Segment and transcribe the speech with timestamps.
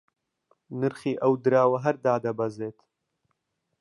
[0.79, 2.77] نرخی ئەو دراوە هەر دادەبەزێت